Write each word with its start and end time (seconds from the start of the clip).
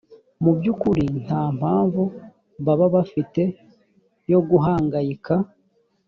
mu 0.43 0.51
by’ukuri 0.57 1.03
nta 1.23 1.43
mpamvu 1.57 2.03
baba 2.65 2.85
bafite 2.95 3.41
yo 4.31 4.39
guhangayika 4.49 5.35